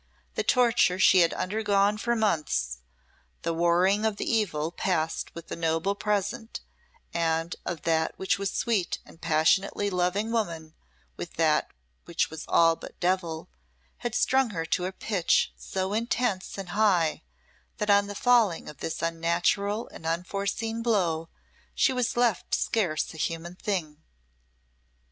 The 0.33 0.41
torture 0.41 0.97
she 0.97 1.19
had 1.19 1.31
undergone 1.35 1.95
for 1.99 2.15
months, 2.15 2.79
the 3.43 3.53
warring 3.53 4.03
of 4.03 4.15
the 4.15 4.25
evil 4.27 4.71
past 4.71 5.31
with 5.35 5.45
the 5.47 5.55
noble 5.55 5.93
present, 5.93 6.61
of 7.13 7.83
that 7.83 8.17
which 8.17 8.39
was 8.39 8.49
sweet 8.51 8.97
and 9.05 9.21
passionately 9.21 9.91
loving 9.91 10.31
woman 10.31 10.73
with 11.17 11.35
that 11.35 11.69
which 12.05 12.31
was 12.31 12.45
all 12.47 12.75
but 12.75 12.99
devil, 12.99 13.47
had 13.97 14.15
strung 14.15 14.49
her 14.49 14.65
to 14.65 14.85
a 14.85 14.91
pitch 14.91 15.53
so 15.55 15.93
intense 15.93 16.57
and 16.57 16.69
high 16.69 17.21
that 17.77 17.91
on 17.91 18.07
the 18.07 18.15
falling 18.15 18.67
of 18.67 18.79
this 18.79 19.03
unnatural 19.03 19.87
and 19.89 20.07
unforeseen 20.07 20.81
blow 20.81 21.29
she 21.75 21.93
was 21.93 22.17
left 22.17 22.55
scarce 22.55 23.13
a 23.13 23.17
human 23.17 23.53
thing. 23.53 23.97